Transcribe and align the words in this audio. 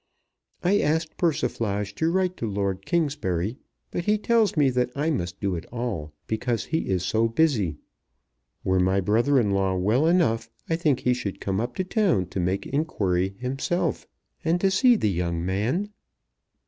I 0.63 0.79
asked 0.79 1.15
Persiflage 1.17 1.93
to 1.93 2.09
write 2.09 2.35
to 2.37 2.49
Lord 2.49 2.87
Kingsbury; 2.87 3.59
but 3.91 4.05
he 4.05 4.17
tells 4.17 4.57
me 4.57 4.71
that 4.71 4.89
I 4.95 5.11
must 5.11 5.39
do 5.39 5.53
it 5.53 5.67
all, 5.71 6.11
because 6.25 6.65
he 6.65 6.89
is 6.89 7.03
so 7.03 7.27
busy. 7.27 7.77
Were 8.63 8.79
my 8.79 8.99
brother 8.99 9.39
in 9.39 9.51
law 9.51 9.77
well 9.77 10.07
enough 10.07 10.49
I 10.67 10.75
think 10.75 11.01
he 11.01 11.13
should 11.13 11.39
come 11.39 11.59
up 11.61 11.75
to 11.75 11.83
town 11.83 12.29
to 12.29 12.39
make 12.39 12.65
inquiry 12.65 13.35
himself 13.37 14.07
and 14.43 14.59
to 14.61 14.71
see 14.71 14.95
the 14.95 15.11
young 15.11 15.45
man. 15.45 15.91